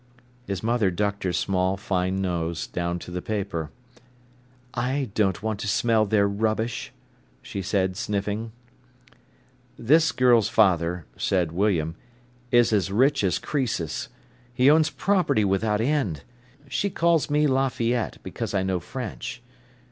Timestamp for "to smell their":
5.59-6.27